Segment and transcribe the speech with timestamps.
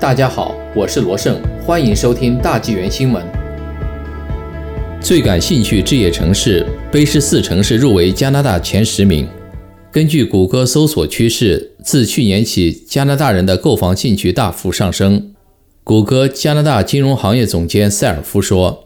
[0.00, 3.20] 大家好，我是罗胜，欢迎收听大纪元新闻。
[5.00, 9.26] 最感兴趣置业城市，卑诗四城市入围加拿大前十名。
[9.90, 15.34] 根据谷歌搜索趋势，自去年起，加拿大人的购房兴趣大幅上升。
[15.82, 18.84] 谷歌加拿大金融行业总监塞尔夫说：“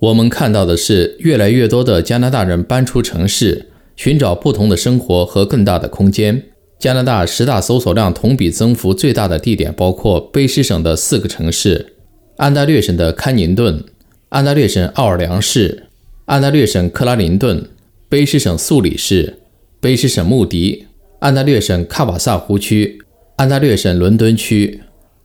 [0.00, 6.42] 我们看到的是，越来越多的加拿大人搬出城市，寻找不同的生活和更大的空间。”
[6.78, 11.94] 加拿大十大搜索量同比增幅最大的地点包括卑诗省的四个城市：
[12.36, 13.82] 安大略省的康宁顿、
[14.28, 15.86] 安大略省奥尔良市、
[16.26, 17.68] 安大略省克拉林顿、
[18.08, 19.38] 卑诗省素里市、
[19.82, 20.86] 卑诗省穆迪、
[21.18, 23.00] 安大略省卡瓦萨湖区、
[23.34, 24.80] 安大略省伦敦区、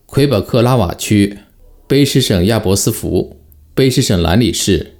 [0.06, 1.38] 魁北克拉瓦区、
[1.88, 3.36] 卑诗省亚伯斯福、
[3.76, 4.94] 卑诗省兰里市。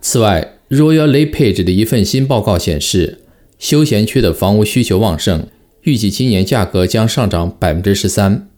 [0.00, 3.18] 此外，Royal LePage 的一份新报告显示，
[3.58, 5.46] 休闲区的房屋需求旺盛。
[5.82, 8.48] 预计今年价格将上涨百分之十三。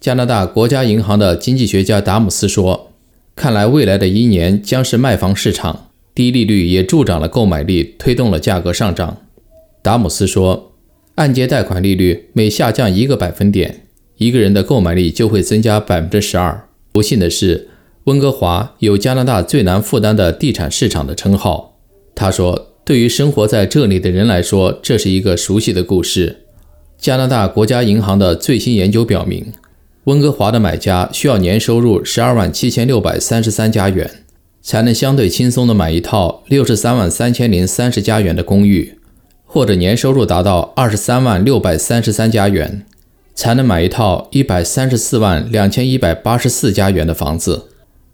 [0.00, 2.92] 加拿大国家银行的经济学家达姆斯说
[3.34, 9.18] ：“看来未来的一年将是卖房市场，低利率也助长了购买力，推动了价格上涨。”
[9.82, 10.72] 达姆斯说
[11.16, 13.86] ：“按揭贷款利率每下降一个百分点，
[14.18, 17.68] 一个人的购买力就会增加百分之十二。”不幸的是，
[18.04, 21.80] 温哥华有加拿大最难负担的地产市场的称号。
[22.14, 26.44] 他说：“对于生活在这里的人来说，这是一个熟悉的故事。”
[26.98, 29.52] 加拿大国家银行的最新研究表明，
[30.04, 34.24] 温哥华的买家需要年收入十二万七千六百三十三加元，
[34.60, 38.98] 才能相对轻松地买一套六十三万三千零三十加元的公寓，
[39.46, 42.84] 或者年收入达到二十三万六百三十三加元，
[43.32, 47.68] 才能买一套一百三十四万两千一百八十四加元的房子。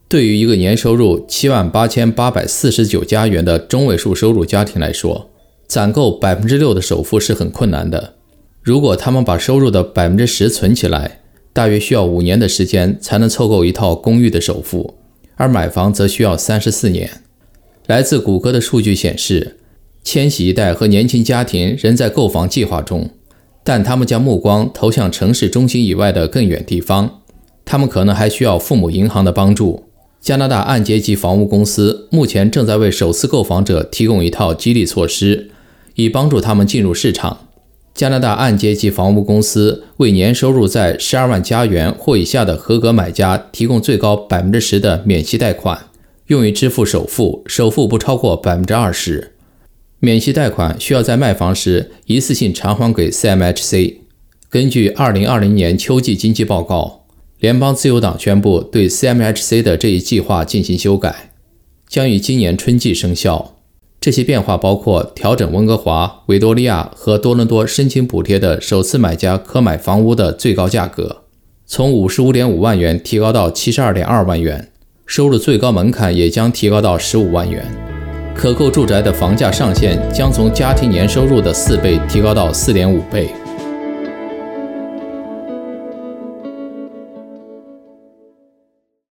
[0.06, 5.30] 对于一个年收入七万八千八百四十九加元的中位数收入家庭来说，
[5.66, 8.16] 攒够百分之六的首付是很困难的。
[8.64, 11.20] 如果他们把收入的百分之十存起来，
[11.52, 14.94] 大约需要五年的时间才能凑够一套公寓的首付，
[15.34, 17.10] 而买房则需要三十四年。
[17.86, 19.58] 来自谷歌的数据显示，
[20.02, 23.10] 千禧一代和年轻家庭仍在购房计划中，
[23.62, 27.20] 但他们将目光投向城市中心以外的更远地方。
[27.66, 29.84] 他们可能还需要父母银行的帮助。
[30.22, 35.50] 加拿大按揭及房屋公司目前正在为首次购房者提供一套激励措施，
[35.96, 37.48] 以帮助他们进入市场。
[37.94, 45.86] 加拿大按揭及房屋公司为年收入在十二万加元或以下的合格买家提供最高百分之十的免息贷款，
[46.26, 49.34] 用于支付首付，首付不超过百分之二十。
[50.00, 53.98] 免息贷款需要在卖房时一次性偿还给 CMHC。
[54.50, 57.04] 根据二零二零年秋季经济报告，
[57.38, 61.30] 联邦自由党宣布对 CMHC 的这一计划进行修改，
[61.88, 63.53] 将于今年春季生效。
[64.04, 71.22] 这些变化包括调整温哥华、维多利亚和多伦多申请补贴的首次买家可买房屋的最高价格，
[71.64, 74.58] 从五十五点五万元提高到七十二点二万元；
[75.06, 77.62] 收入最高门槛也将提高到十五万元；
[78.34, 83.30] 可购住宅的房价上限将从家庭年收入的四倍提高到四点五倍。